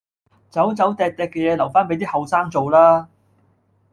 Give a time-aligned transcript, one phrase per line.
[0.49, 3.07] 走走糴糴嘅嘢留返俾啲後生做啦